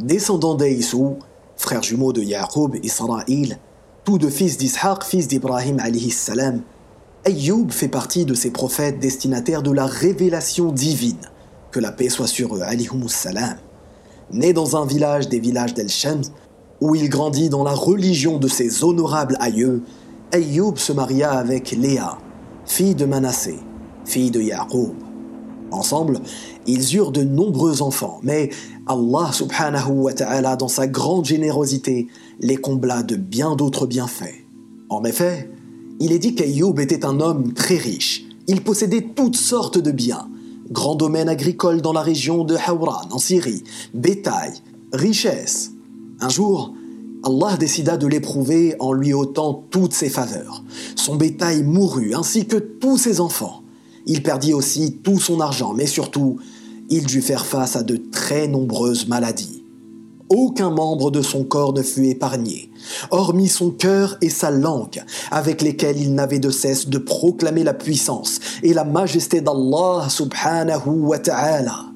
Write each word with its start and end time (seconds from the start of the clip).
Descendant 0.00 0.54
d'Aïsou, 0.54 1.16
frère 1.56 1.82
jumeau 1.82 2.12
de 2.12 2.22
Yaqub 2.22 2.76
Israël, 2.84 3.58
tous 4.04 4.16
deux 4.16 4.30
fils 4.30 4.56
d'Ishaq, 4.56 5.02
fils 5.02 5.26
d'Ibrahim 5.26 5.80
alayhi 5.80 6.12
salam, 6.12 6.62
Ayoub 7.24 7.72
fait 7.72 7.88
partie 7.88 8.24
de 8.24 8.34
ces 8.34 8.52
prophètes 8.52 9.00
destinataires 9.00 9.62
de 9.62 9.72
la 9.72 9.86
révélation 9.86 10.70
divine, 10.70 11.18
que 11.72 11.80
la 11.80 11.90
paix 11.90 12.10
soit 12.10 12.28
sur 12.28 12.54
eux, 12.54 12.62
salam. 13.08 13.56
Né 14.30 14.52
dans 14.52 14.80
un 14.80 14.86
village 14.86 15.28
des 15.28 15.40
villages 15.40 15.74
d'El-Shams, 15.74 16.22
où 16.80 16.94
il 16.94 17.08
grandit 17.08 17.48
dans 17.48 17.64
la 17.64 17.74
religion 17.74 18.38
de 18.38 18.46
ses 18.46 18.84
honorables 18.84 19.36
aïeux, 19.40 19.82
Ayoub 20.30 20.76
se 20.76 20.92
maria 20.92 21.32
avec 21.32 21.72
Léa, 21.72 22.18
fille 22.66 22.94
de 22.94 23.04
Manassé, 23.04 23.58
fille 24.04 24.30
de 24.30 24.40
Yaqub. 24.40 25.07
Ensemble, 25.70 26.20
ils 26.66 26.96
eurent 26.96 27.12
de 27.12 27.22
nombreux 27.22 27.82
enfants, 27.82 28.20
mais 28.22 28.50
Allah 28.86 29.30
subhanahu 29.32 29.92
wa 29.92 30.12
ta'ala, 30.12 30.56
dans 30.56 30.68
sa 30.68 30.86
grande 30.86 31.26
générosité, 31.26 32.08
les 32.40 32.56
combla 32.56 33.02
de 33.02 33.16
bien 33.16 33.54
d'autres 33.54 33.86
bienfaits. 33.86 34.46
En 34.88 35.04
effet, 35.04 35.50
il 36.00 36.12
est 36.12 36.18
dit 36.18 36.34
qu'Ayoub 36.34 36.80
était 36.80 37.04
un 37.04 37.20
homme 37.20 37.52
très 37.52 37.76
riche. 37.76 38.24
Il 38.46 38.62
possédait 38.62 39.08
toutes 39.14 39.36
sortes 39.36 39.78
de 39.78 39.90
biens. 39.90 40.28
Grand 40.70 40.94
domaine 40.94 41.28
agricole 41.28 41.82
dans 41.82 41.92
la 41.92 42.02
région 42.02 42.44
de 42.44 42.56
Hawran, 42.56 43.08
en 43.10 43.18
Syrie, 43.18 43.64
bétail, 43.94 44.52
richesse. 44.92 45.72
Un 46.20 46.28
jour, 46.28 46.72
Allah 47.24 47.56
décida 47.58 47.96
de 47.96 48.06
l'éprouver 48.06 48.76
en 48.78 48.92
lui 48.92 49.12
ôtant 49.12 49.64
toutes 49.70 49.92
ses 49.92 50.08
faveurs. 50.08 50.62
Son 50.94 51.16
bétail 51.16 51.62
mourut, 51.62 52.14
ainsi 52.14 52.46
que 52.46 52.56
tous 52.56 52.96
ses 52.96 53.20
enfants. 53.20 53.62
Il 54.08 54.22
perdit 54.22 54.54
aussi 54.54 54.96
tout 55.04 55.20
son 55.20 55.38
argent, 55.40 55.74
mais 55.74 55.86
surtout, 55.86 56.38
il 56.88 57.04
dut 57.04 57.20
faire 57.20 57.44
face 57.44 57.76
à 57.76 57.82
de 57.82 57.96
très 58.10 58.48
nombreuses 58.48 59.06
maladies. 59.06 59.62
Aucun 60.30 60.70
membre 60.70 61.10
de 61.10 61.22
son 61.22 61.44
corps 61.44 61.74
ne 61.74 61.82
fut 61.82 62.06
épargné, 62.06 62.70
hormis 63.10 63.48
son 63.48 63.70
cœur 63.70 64.16
et 64.20 64.30
sa 64.30 64.50
langue, 64.50 65.02
avec 65.30 65.62
lesquels 65.62 66.00
il 66.00 66.14
n'avait 66.14 66.38
de 66.38 66.50
cesse 66.50 66.88
de 66.88 66.98
proclamer 66.98 67.64
la 67.64 67.74
puissance 67.74 68.40
et 68.62 68.74
la 68.74 68.84
majesté 68.84 69.42
d'Allah 69.42 70.08
subhanahu 70.08 70.88
wa 70.88 71.18
ta'ala. 71.18 71.86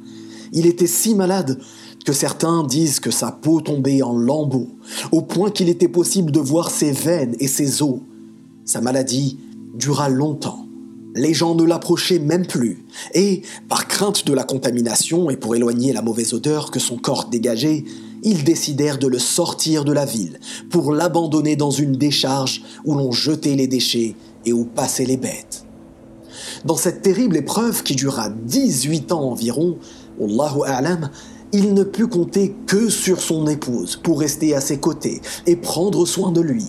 Il 0.53 0.67
était 0.67 0.87
si 0.87 1.15
malade 1.15 1.59
que 2.05 2.12
certains 2.12 2.65
disent 2.65 3.00
que 3.00 3.11
sa 3.11 3.33
peau 3.33 3.61
tombait 3.61 4.03
en 4.03 4.17
lambeaux, 4.17 4.69
au 5.12 5.22
point 5.22 5.50
qu'il 5.50 5.69
était 5.69 5.89
possible 5.89 6.31
de 6.31 6.41
voir 6.41 6.70
ses 6.70 6.92
veines 6.92 7.37
et 7.39 7.48
ses 7.48 7.83
os. 7.83 8.00
Sa 8.65 8.81
maladie 8.81 9.39
dura 9.75 10.09
longtemps 10.09 10.62
les 11.15 11.35
gens 11.35 11.55
ne 11.55 11.65
l'approchaient 11.65 12.19
même 12.19 12.47
plus, 12.47 12.85
et, 13.15 13.43
par 13.69 13.87
crainte 13.89 14.27
de 14.27 14.33
la 14.33 14.45
contamination 14.45 15.31
et 15.31 15.37
pour 15.37 15.55
éloigner 15.55 15.93
la 15.93 16.03
mauvaise 16.03 16.33
odeur 16.35 16.71
que 16.71 16.81
son 16.81 16.97
corps 16.97 17.29
dégageait, 17.31 17.85
ils 18.23 18.45
décidèrent 18.45 18.99
de 18.99 19.09
le 19.09 19.19
sortir 19.19 19.85
de 19.85 19.93
la 19.93 20.05
ville 20.05 20.39
pour 20.71 20.93
l'abandonner 20.93 21.57
dans 21.57 21.71
une 21.71 21.97
décharge 21.97 22.63
où 22.85 22.95
l'on 22.95 23.13
jetait 23.13 23.57
les 23.57 23.67
déchets 23.67 24.15
et 24.47 24.53
où 24.53 24.65
passaient 24.65 25.05
les 25.05 25.17
bêtes. 25.17 25.65
Dans 26.65 26.77
cette 26.77 27.03
terrible 27.03 27.37
épreuve 27.37 27.83
qui 27.83 27.97
dura 27.97 28.31
18 28.31 29.13
ans 29.13 29.31
environ, 29.31 29.79
Allahu 30.21 30.63
A'lam, 30.67 31.11
il 31.53 31.75
ne 31.75 31.83
put 31.83 32.07
compter 32.07 32.55
que 32.67 32.89
sur 32.89 33.21
son 33.21 33.47
épouse 33.47 33.97
pour 33.97 34.21
rester 34.21 34.55
à 34.55 34.61
ses 34.61 34.79
côtés 34.79 35.21
et 35.47 35.57
prendre 35.57 36.07
soin 36.07 36.33
de 36.33 36.41
lui. 36.41 36.67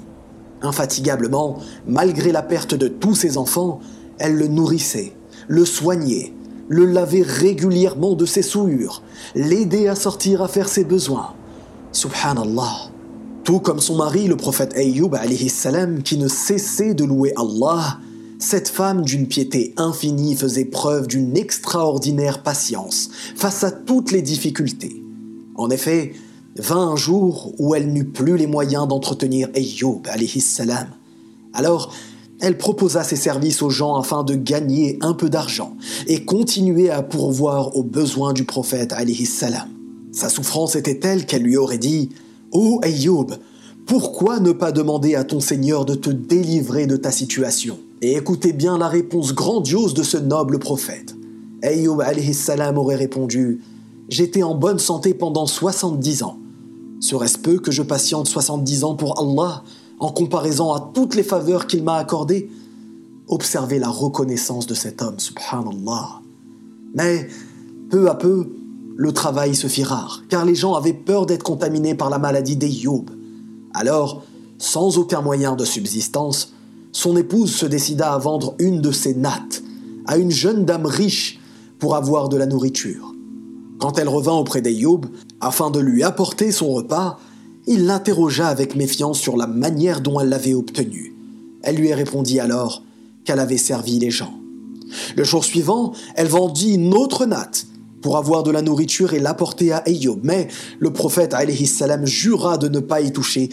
Infatigablement, 0.62 1.60
malgré 1.88 2.32
la 2.32 2.42
perte 2.42 2.74
de 2.74 2.88
tous 2.88 3.16
ses 3.16 3.38
enfants, 3.38 3.80
elle 4.20 4.36
le 4.36 4.48
nourrissait, 4.48 5.14
le 5.48 5.66
soignait, 5.66 6.34
le 6.70 6.86
lavait 6.86 7.22
régulièrement 7.22 8.14
de 8.14 8.26
ses 8.26 8.42
souillures, 8.42 9.02
l'aidait 9.36 9.88
à 9.88 9.96
sortir 9.96 10.42
à 10.42 10.48
faire 10.48 10.70
ses 10.70 10.84
besoins. 10.84 11.34
Subhanallah. 11.92 12.90
Tout 13.44 13.60
comme 13.60 13.82
son 13.82 13.98
mari, 13.98 14.28
le 14.28 14.38
prophète 14.38 14.74
Ayyub 14.76 15.16
salam, 15.50 16.02
qui 16.02 16.18
ne 16.18 16.28
cessait 16.28 16.94
de 16.94 17.04
louer 17.04 17.34
Allah, 17.36 18.00
cette 18.40 18.70
femme 18.70 19.04
d'une 19.04 19.28
piété 19.28 19.74
infinie 19.78 20.36
faisait 20.36 20.66
preuve 20.66 21.08
d'une 21.08 21.38
extraordinaire 21.38 22.42
patience 22.42 23.10
face 23.36 23.64
à 23.64 23.72
toutes 23.72 24.12
les 24.12 24.22
difficultés. 24.22 25.04
En 25.56 25.70
effet, 25.70 26.14
vint 26.58 26.90
un 26.90 26.96
jour 26.96 27.54
où 27.58 27.76
elle 27.76 27.92
n'eut 27.92 28.08
plus 28.08 28.38
les 28.38 28.48
moyens 28.48 28.88
d'entretenir 28.88 29.50
Ayyub 29.56 30.08
salam. 30.40 30.88
Alors, 31.54 31.94
elle 32.44 32.58
proposa 32.58 33.06
ses 33.06 33.16
services 33.16 33.62
aux 33.62 33.70
gens 33.70 33.96
afin 33.96 34.26
de 34.26 34.36
gagner 34.36 34.98
un 35.00 35.14
peu 35.14 35.30
d'argent 35.30 35.78
et 36.08 36.26
continuer 36.26 36.90
à 36.90 37.02
pourvoir 37.02 37.78
aux 37.78 37.84
besoins 37.84 38.34
du 38.34 38.44
prophète 38.44 38.94
salam. 39.26 39.70
Sa 40.12 40.28
souffrance 40.28 40.76
était 40.76 41.00
telle 41.00 41.26
qu'elle 41.26 41.44
lui 41.44 41.56
aurait 41.56 41.78
dit 41.78 42.10
Ô 42.52 42.60
oh 42.60 42.80
Ayyub, 42.84 43.32
pourquoi 43.86 44.42
ne 44.42 44.52
pas 44.52 44.74
demander 44.74 45.16
à 45.16 45.24
ton 45.24 45.40
Seigneur 45.40 45.86
de 45.86 45.96
te 45.96 46.10
délivrer 46.10 46.86
de 46.86 46.98
ta 46.98 47.12
situation 47.12 47.80
Et 48.02 48.18
écoutez 48.18 48.52
bien 48.52 48.78
la 48.78 48.90
réponse 48.90 49.34
grandiose 49.34 49.94
de 49.94 50.04
ce 50.04 50.18
noble 50.18 50.60
prophète? 50.60 51.16
Ayyub 51.62 52.02
salam 52.34 52.78
aurait 52.78 52.98
répondu 52.98 53.62
J'étais 54.10 54.44
en 54.44 54.54
bonne 54.54 54.80
santé 54.80 55.14
pendant 55.14 55.46
70 55.46 56.24
ans. 56.24 56.40
Serait-ce 57.00 57.38
peu 57.38 57.58
que 57.60 57.72
je 57.72 57.84
patiente 57.84 58.28
70 58.28 58.84
ans 58.84 58.96
pour 58.96 59.18
Allah 59.18 59.64
en 60.00 60.12
comparaison 60.12 60.74
à 60.74 60.92
toutes 60.94 61.16
les 61.16 61.24
faveurs 61.24 61.68
qu'il 61.68 61.84
m'a 61.84 61.96
accordées. 61.96 62.50
Observez 63.28 63.80
la 63.80 63.90
reconnaissance 63.90 64.68
de 64.68 64.74
cet 64.74 65.02
homme, 65.02 65.20
subhanallah. 65.20 66.22
Mais 66.94 67.28
peu 67.90 68.10
à 68.10 68.16
peu, 68.16 68.50
le 68.96 69.12
travail 69.12 69.56
se 69.56 69.68
fit 69.68 69.84
rare, 69.84 70.24
car 70.30 70.46
les 70.46 70.56
gens 70.56 70.74
avaient 70.76 70.94
peur 70.94 71.26
d'être 71.26 71.44
contaminés 71.44 71.96
par 71.96 72.10
la 72.10 72.20
maladie 72.20 72.56
d'Eyoub. 72.56 73.06
Alors, 73.74 74.24
sans 74.58 74.98
aucun 74.98 75.22
moyen 75.22 75.56
de 75.56 75.66
subsistance, 75.66 76.54
son 76.92 77.18
épouse 77.18 77.52
se 77.52 77.66
décida 77.66 78.14
à 78.14 78.18
vendre 78.20 78.56
une 78.60 78.82
de 78.82 78.92
ses 78.92 79.16
nattes 79.16 79.64
à 80.06 80.18
une 80.18 80.32
jeune 80.32 80.66
dame 80.66 80.86
riche 80.86 81.40
pour 81.80 81.96
avoir 81.96 82.30
de 82.30 82.38
la 82.38 82.46
nourriture. 82.46 83.14
Quand 83.80 83.98
elle 83.98 84.10
revint 84.10 84.34
auprès 84.34 84.62
d'Eyoub, 84.62 85.02
afin 85.42 85.72
de 85.72 85.80
lui 85.80 86.04
apporter 86.04 86.52
son 86.52 86.72
repas, 86.72 87.20
il 87.68 87.86
l'interrogea 87.86 88.48
avec 88.48 88.76
méfiance 88.76 89.20
sur 89.20 89.38
la 89.38 89.48
manière 89.48 90.02
dont 90.02 90.20
elle 90.20 90.30
l'avait 90.30 90.54
obtenu. 90.54 91.16
Elle 91.62 91.78
lui 91.78 91.94
répondit 91.94 92.40
alors 92.40 92.84
qu'elle 93.24 93.40
avait 93.40 93.58
servi 93.58 94.00
les 94.00 94.12
gens. 94.12 94.34
Le 95.16 95.24
jour 95.24 95.44
suivant, 95.44 95.94
elle 96.16 96.28
vendit 96.28 96.74
une 96.74 96.94
autre 96.94 97.26
natte 97.26 97.68
pour 98.02 98.18
avoir 98.18 98.44
de 98.44 98.52
la 98.52 98.62
nourriture 98.62 99.14
et 99.14 99.20
l'apporter 99.20 99.72
à 99.72 99.78
Ayoub. 99.88 100.20
Mais 100.24 100.50
le 100.80 100.92
prophète 100.92 101.34
salam 101.66 102.06
jura 102.06 102.58
de 102.58 102.68
ne 102.68 102.80
pas 102.80 103.02
y 103.02 103.12
toucher 103.12 103.50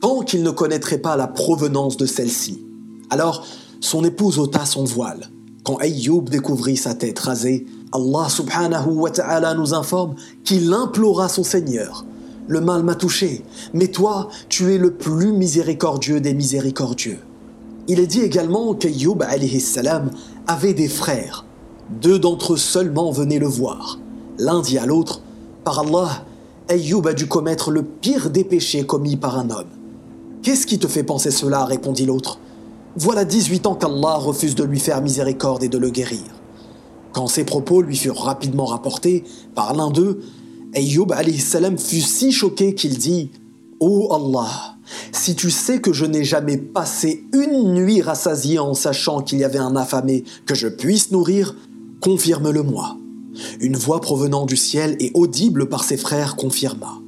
tant 0.00 0.20
qu'il 0.20 0.42
ne 0.42 0.50
connaîtrait 0.50 0.98
pas 0.98 1.16
la 1.16 1.26
provenance 1.26 1.96
de 1.96 2.04
celle-ci. 2.04 2.62
Alors, 3.08 3.46
son 3.80 4.04
épouse 4.04 4.38
ôta 4.38 4.66
son 4.66 4.84
voile. 4.84 5.30
Quand 5.64 5.78
Ayoub 5.78 6.28
découvrit 6.28 6.76
sa 6.76 6.94
tête 6.94 7.18
rasée, 7.18 7.64
Allah 7.92 8.28
subhanahu 8.28 8.90
wa 8.90 9.10
ta'ala 9.10 9.54
nous 9.54 9.72
informe 9.72 10.16
qu'il 10.44 10.70
implora 10.72 11.30
son 11.30 11.42
Seigneur 11.42 12.04
le 12.46 12.60
mal 12.60 12.82
m'a 12.82 12.94
touché, 12.94 13.42
mais 13.72 13.88
toi, 13.88 14.28
tu 14.48 14.74
es 14.74 14.78
le 14.78 14.92
plus 14.92 15.32
miséricordieux 15.32 16.20
des 16.20 16.34
miséricordieux. 16.34 17.18
Il 17.88 18.00
est 18.00 18.06
dit 18.06 18.20
également 18.20 18.74
qu'Ayyub 18.74 19.22
avait 20.46 20.74
des 20.74 20.88
frères. 20.88 21.44
Deux 22.00 22.18
d'entre 22.18 22.54
eux 22.54 22.58
seulement 22.58 23.10
venaient 23.10 23.38
le 23.38 23.46
voir. 23.46 23.98
L'un 24.38 24.60
dit 24.60 24.78
à 24.78 24.86
l'autre, 24.86 25.20
Par 25.64 25.80
Allah, 25.80 26.24
Ayyub 26.68 27.06
a 27.06 27.12
dû 27.12 27.26
commettre 27.26 27.70
le 27.70 27.82
pire 27.82 28.30
des 28.30 28.44
péchés 28.44 28.84
commis 28.84 29.16
par 29.16 29.38
un 29.38 29.50
homme. 29.50 29.68
Qu'est-ce 30.42 30.66
qui 30.66 30.78
te 30.78 30.86
fait 30.86 31.02
penser 31.02 31.30
cela? 31.30 31.64
répondit 31.64 32.06
l'autre. 32.06 32.38
Voilà 32.96 33.24
18 33.24 33.66
ans 33.66 33.74
qu'Allah 33.74 34.16
refuse 34.16 34.54
de 34.54 34.64
lui 34.64 34.78
faire 34.78 35.02
miséricorde 35.02 35.62
et 35.62 35.68
de 35.68 35.78
le 35.78 35.90
guérir. 35.90 36.22
Quand 37.12 37.26
ces 37.26 37.44
propos 37.44 37.80
lui 37.82 37.96
furent 37.96 38.20
rapidement 38.20 38.66
rapportés 38.66 39.24
par 39.54 39.74
l'un 39.74 39.90
d'eux, 39.90 40.20
Ayyub 40.74 41.12
salam 41.38 41.78
fut 41.78 42.00
si 42.00 42.32
choqué 42.32 42.74
qu'il 42.74 42.98
dit 42.98 43.30
Ô 43.80 44.08
oh 44.10 44.14
Allah, 44.14 44.76
si 45.12 45.34
tu 45.34 45.50
sais 45.50 45.80
que 45.80 45.92
je 45.92 46.04
n'ai 46.04 46.24
jamais 46.24 46.56
passé 46.56 47.24
une 47.32 47.74
nuit 47.74 48.02
rassasié 48.02 48.58
en 48.58 48.74
sachant 48.74 49.20
qu'il 49.20 49.38
y 49.38 49.44
avait 49.44 49.58
un 49.58 49.76
affamé 49.76 50.24
que 50.46 50.54
je 50.54 50.68
puisse 50.68 51.10
nourrir, 51.10 51.54
confirme-le-moi. 52.00 52.96
Une 53.60 53.76
voix 53.76 54.00
provenant 54.00 54.46
du 54.46 54.56
ciel 54.56 54.96
et 55.00 55.10
audible 55.14 55.68
par 55.68 55.84
ses 55.84 55.96
frères 55.96 56.36
confirma. 56.36 57.00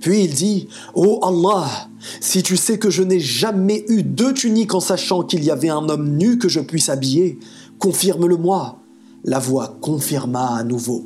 Puis 0.00 0.24
il 0.24 0.34
dit 0.34 0.68
Ô 0.94 1.18
oh 1.22 1.26
Allah, 1.26 1.88
si 2.20 2.42
tu 2.42 2.56
sais 2.56 2.78
que 2.78 2.90
je 2.90 3.02
n'ai 3.02 3.20
jamais 3.20 3.84
eu 3.88 4.02
deux 4.02 4.34
tuniques 4.34 4.74
en 4.74 4.80
sachant 4.80 5.22
qu'il 5.22 5.44
y 5.44 5.50
avait 5.50 5.68
un 5.68 5.88
homme 5.88 6.16
nu 6.16 6.38
que 6.38 6.48
je 6.48 6.60
puisse 6.60 6.88
habiller, 6.88 7.38
confirme-le-moi. 7.78 8.78
La 9.24 9.38
voix 9.38 9.76
confirma 9.80 10.56
à 10.56 10.64
nouveau. 10.64 11.04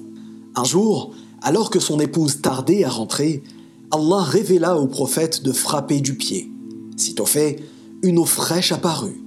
Un 0.54 0.64
jour, 0.64 1.12
alors 1.42 1.70
que 1.70 1.81
son 1.81 2.00
épouse 2.00 2.40
tardait 2.40 2.84
à 2.84 2.90
rentrer, 2.90 3.42
Allah 3.90 4.22
révéla 4.22 4.78
au 4.78 4.87
prophète 4.87 5.42
de 5.42 5.52
frapper 5.52 6.00
du 6.00 6.16
pied. 6.16 6.50
Sitôt 6.96 7.26
fait, 7.26 7.60
une 8.02 8.19
eau 8.19 8.25
fraîche 8.25 8.72
apparut. 8.72 9.20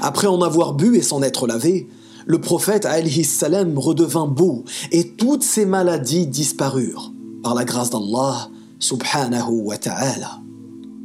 Après 0.00 0.26
en 0.26 0.40
avoir 0.42 0.74
bu 0.74 0.96
et 0.96 1.02
s'en 1.02 1.22
être 1.22 1.46
lavé, 1.46 1.88
le 2.26 2.40
prophète 2.40 2.88
salam 3.24 3.78
redevint 3.78 4.26
beau 4.26 4.64
et 4.90 5.10
toutes 5.10 5.44
ses 5.44 5.66
maladies 5.66 6.26
disparurent. 6.26 7.12
Par 7.42 7.54
la 7.54 7.64
grâce 7.64 7.90
d'Allah, 7.90 8.48
subhanahu 8.78 9.62
wa 9.62 9.76
ta'ala. 9.76 10.40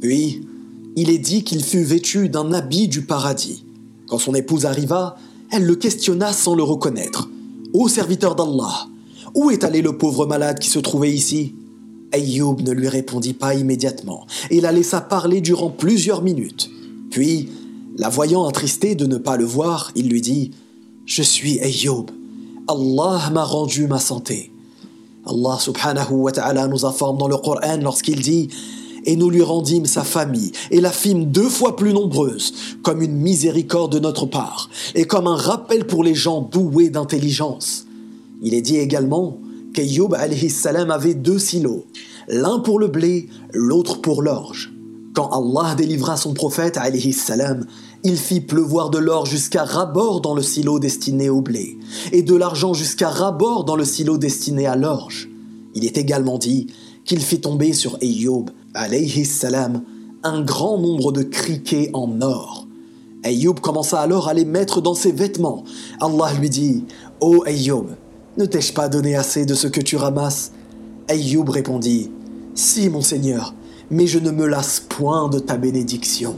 Puis, 0.00 0.42
il 0.96 1.10
est 1.10 1.18
dit 1.18 1.44
qu'il 1.44 1.62
fut 1.62 1.84
vêtu 1.84 2.28
d'un 2.28 2.52
habit 2.52 2.88
du 2.88 3.02
paradis. 3.02 3.64
Quand 4.08 4.18
son 4.18 4.34
épouse 4.34 4.66
arriva, 4.66 5.16
elle 5.50 5.64
le 5.64 5.76
questionna 5.76 6.32
sans 6.32 6.54
le 6.54 6.62
reconnaître. 6.62 7.30
Ô 7.72 7.88
serviteur 7.88 8.34
d'Allah, 8.34 8.88
où 9.34 9.50
est 9.50 9.64
allé 9.64 9.82
le 9.82 9.96
pauvre 9.96 10.26
malade 10.26 10.58
qui 10.58 10.68
se 10.68 10.78
trouvait 10.78 11.12
ici? 11.12 11.54
Ayoub 12.12 12.60
ne 12.60 12.72
lui 12.72 12.88
répondit 12.88 13.32
pas 13.32 13.54
immédiatement 13.54 14.26
et 14.50 14.60
la 14.60 14.72
laissa 14.72 15.00
parler 15.00 15.40
durant 15.40 15.70
plusieurs 15.70 16.22
minutes. 16.22 16.70
Puis, 17.10 17.48
la 17.96 18.08
voyant 18.08 18.46
attristée 18.46 18.94
de 18.94 19.06
ne 19.06 19.16
pas 19.16 19.36
le 19.36 19.44
voir, 19.44 19.92
il 19.94 20.08
lui 20.08 20.20
dit 20.20 20.50
Je 21.06 21.22
suis 21.22 21.58
Ayoub. 21.60 22.06
Allah 22.68 23.30
m'a 23.32 23.44
rendu 23.44 23.86
ma 23.86 23.98
santé. 23.98 24.50
Allah 25.26 25.56
subhanahu 25.58 26.12
wa 26.12 26.32
ta'ala 26.32 26.68
nous 26.68 26.84
informe 26.84 27.18
dans 27.18 27.28
le 27.28 27.36
Coran 27.36 27.78
lorsqu'il 27.82 28.20
dit 28.20 28.48
Et 29.04 29.16
nous 29.16 29.30
lui 29.30 29.42
rendîmes 29.42 29.86
sa 29.86 30.04
famille 30.04 30.52
et 30.70 30.80
la 30.80 30.90
fîmes 30.90 31.26
deux 31.26 31.48
fois 31.48 31.76
plus 31.76 31.92
nombreuse, 31.92 32.76
comme 32.82 33.02
une 33.02 33.14
miséricorde 33.14 33.92
de 33.92 33.98
notre 33.98 34.26
part, 34.26 34.68
et 34.94 35.04
comme 35.04 35.26
un 35.26 35.36
rappel 35.36 35.86
pour 35.86 36.04
les 36.04 36.14
gens 36.14 36.40
doués 36.40 36.90
d'intelligence. 36.90 37.86
Il 38.42 38.54
est 38.54 38.60
dit 38.60 38.76
également 38.76 39.38
qu'Ayoub 39.72 40.10
salam 40.48 40.90
avait 40.90 41.14
deux 41.14 41.38
silos, 41.38 41.86
l'un 42.28 42.58
pour 42.58 42.78
le 42.78 42.88
blé, 42.88 43.28
l'autre 43.52 44.00
pour 44.00 44.20
l'orge. 44.20 44.72
Quand 45.14 45.28
Allah 45.28 45.74
délivra 45.74 46.16
son 46.16 46.34
prophète 46.34 46.78
salam, 47.12 47.66
il 48.02 48.16
fit 48.16 48.40
pleuvoir 48.40 48.90
de 48.90 48.98
l'or 48.98 49.26
jusqu'à 49.26 49.64
rabord 49.64 50.20
dans 50.20 50.34
le 50.34 50.42
silo 50.42 50.80
destiné 50.80 51.30
au 51.30 51.40
blé, 51.40 51.78
et 52.10 52.22
de 52.22 52.34
l'argent 52.34 52.74
jusqu'à 52.74 53.10
rabord 53.10 53.64
dans 53.64 53.76
le 53.76 53.84
silo 53.84 54.18
destiné 54.18 54.66
à 54.66 54.74
l'orge. 54.74 55.28
Il 55.74 55.84
est 55.84 55.96
également 55.96 56.38
dit 56.38 56.66
qu'il 57.04 57.20
fit 57.20 57.40
tomber 57.40 57.72
sur 57.72 57.96
Ayoub 58.02 58.46
salam 59.24 59.82
un 60.24 60.42
grand 60.42 60.78
nombre 60.78 61.12
de 61.12 61.22
criquets 61.22 61.90
en 61.92 62.20
or. 62.20 62.66
Ayoub 63.24 63.54
commença 63.54 64.00
alors 64.00 64.28
à 64.28 64.34
les 64.34 64.44
mettre 64.44 64.80
dans 64.80 64.94
ses 64.94 65.12
vêtements. 65.12 65.64
Allah 66.00 66.32
lui 66.40 66.50
dit 66.50 66.84
Ô 67.20 67.36
oh 67.36 67.44
Ayoub, 67.46 67.86
ne 68.38 68.46
t'ai-je 68.46 68.72
pas 68.72 68.88
donné 68.88 69.14
assez 69.14 69.44
de 69.44 69.54
ce 69.54 69.66
que 69.66 69.80
tu 69.80 69.96
ramasses? 69.96 70.52
Ayoub 71.08 71.44
répondit 71.50 72.10
Si, 72.54 72.88
mon 72.88 73.02
Seigneur, 73.02 73.54
mais 73.90 74.06
je 74.06 74.18
ne 74.18 74.30
me 74.30 74.46
lasse 74.46 74.80
point 74.80 75.28
de 75.28 75.38
ta 75.38 75.58
bénédiction. 75.58 76.36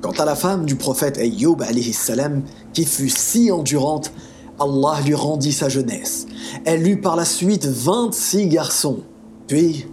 Quant 0.00 0.12
à 0.12 0.24
la 0.24 0.36
femme 0.36 0.66
du 0.66 0.76
prophète 0.76 1.18
Ayoub, 1.18 1.58
salam, 1.92 2.42
qui 2.72 2.84
fut 2.84 3.08
si 3.08 3.50
endurante, 3.50 4.12
Allah 4.60 5.00
lui 5.04 5.14
rendit 5.14 5.52
sa 5.52 5.68
jeunesse. 5.68 6.26
Elle 6.64 6.86
eut 6.86 7.00
par 7.00 7.16
la 7.16 7.24
suite 7.24 7.66
26 7.66 8.46
garçons. 8.46 9.00
Puis, 9.48 9.86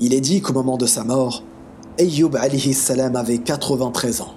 il 0.00 0.14
est 0.14 0.20
dit 0.20 0.40
qu'au 0.40 0.52
moment 0.52 0.78
de 0.78 0.86
sa 0.86 1.04
mort, 1.04 1.44
Ayoub 2.00 2.32
salam 2.72 3.14
avait 3.14 3.38
93 3.38 4.20
ans. 4.22 4.34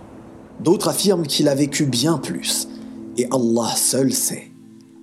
D'autres 0.59 0.89
affirment 0.89 1.25
qu'il 1.25 1.47
a 1.47 1.55
vécu 1.55 1.85
bien 1.85 2.19
plus, 2.19 2.67
et 3.17 3.27
Allah 3.31 3.73
seul 3.75 4.13
sait. 4.13 4.51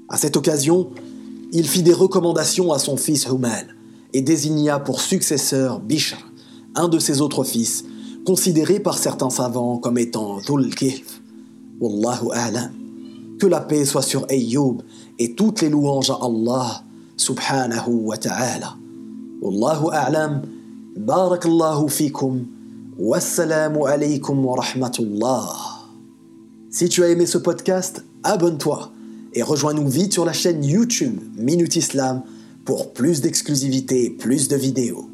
À 0.09 0.17
cette 0.17 0.37
occasion, 0.37 0.91
il 1.53 1.67
fit 1.67 1.83
des 1.83 1.93
recommandations 1.93 2.73
à 2.73 2.79
son 2.79 2.97
fils 2.97 3.27
Humal 3.27 3.75
et 4.13 4.23
désigna 4.23 4.79
pour 4.79 5.01
successeur 5.01 5.81
Bishr, 5.81 6.17
un 6.75 6.89
de 6.89 6.99
ses 6.99 7.21
autres 7.21 7.45
fils, 7.45 7.85
considéré 8.27 8.81
par 8.81 8.99
certains 8.99 9.31
savants 9.31 9.79
comme 9.79 9.99
étant 9.99 10.39
Dhul 10.47 10.75
Kif. 10.75 11.23
Wallahu 11.81 12.31
a'lam. 12.33 12.71
Que 13.39 13.47
la 13.47 13.61
paix 13.61 13.85
soit 13.85 14.03
sur 14.03 14.27
Ayyub 14.29 14.83
et 15.19 15.35
toutes 15.35 15.63
les 15.63 15.71
louanges 15.71 16.11
à 16.11 16.19
Allah 16.21 16.83
subhanahu 17.17 17.91
wa 18.03 18.17
ta'ala. 18.17 18.77
Wallahu 19.41 19.89
a'lam. 19.93 20.43
Barakallahu 20.97 21.89
fikum. 21.89 22.45
Wassalamu 22.99 23.87
alaykum 23.87 24.45
wa 24.45 24.57
rahmatullah. 24.57 25.49
Si 26.71 26.89
tu 26.89 27.05
as 27.05 27.09
aimé 27.09 27.27
ce 27.27 27.39
podcast, 27.39 28.05
abonne-toi 28.25 28.91
et 29.39 29.43
rejoins-nous 29.45 29.89
vite 29.89 30.15
sur 30.15 30.25
la 30.25 30.33
chaîne 30.33 30.65
YouTube 30.65 31.21
Minute 31.37 31.77
Islam 31.77 32.25
pour 32.65 32.93
plus 32.93 33.21
d'exclusivité 33.21 34.07
et 34.07 34.11
plus 34.11 34.49
de 34.49 34.57
vidéos. 34.57 35.09